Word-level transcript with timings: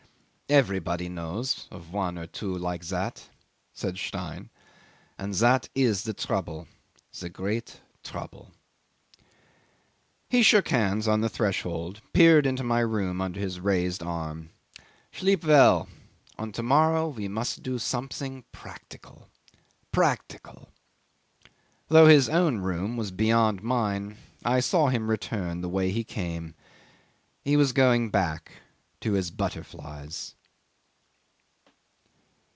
"Everybody 0.49 1.07
knows 1.07 1.65
of 1.71 1.93
one 1.93 2.17
or 2.17 2.27
two 2.27 2.53
like 2.57 2.83
that," 2.87 3.29
said 3.71 3.97
Stein; 3.97 4.49
"and 5.17 5.33
that 5.35 5.69
is 5.73 6.03
the 6.03 6.13
trouble 6.13 6.67
the 7.17 7.29
great 7.29 7.79
trouble...." 8.03 8.51
'He 10.29 10.43
shook 10.43 10.67
hands 10.67 11.07
on 11.07 11.21
the 11.21 11.29
threshold, 11.29 12.01
peered 12.11 12.45
into 12.45 12.65
my 12.65 12.81
room 12.81 13.21
under 13.21 13.39
his 13.39 13.61
raised 13.61 14.03
arm. 14.03 14.49
"Sleep 15.13 15.45
well. 15.45 15.87
And 16.37 16.53
to 16.55 16.63
morrow 16.63 17.07
we 17.07 17.29
must 17.29 17.63
do 17.63 17.79
something 17.79 18.43
practical 18.51 19.29
practical...." 19.93 20.67
'Though 21.87 22.07
his 22.07 22.27
own 22.27 22.57
room 22.57 22.97
was 22.97 23.11
beyond 23.11 23.63
mine 23.63 24.17
I 24.43 24.59
saw 24.59 24.89
him 24.89 25.09
return 25.09 25.61
the 25.61 25.69
way 25.69 25.91
he 25.91 26.03
came. 26.03 26.55
He 27.41 27.55
was 27.55 27.71
going 27.71 28.09
back 28.09 28.51
to 28.99 29.13
his 29.13 29.31
butterflies. 29.31 30.35